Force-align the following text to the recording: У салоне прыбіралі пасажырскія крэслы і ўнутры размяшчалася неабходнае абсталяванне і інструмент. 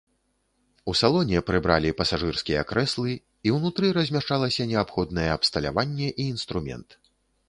У 0.91 0.93
салоне 1.01 1.41
прыбіралі 1.49 1.89
пасажырскія 1.99 2.63
крэслы 2.71 3.11
і 3.49 3.53
ўнутры 3.57 3.91
размяшчалася 3.97 4.67
неабходнае 4.71 5.27
абсталяванне 5.37 6.09
і 6.19 6.27
інструмент. 6.33 6.97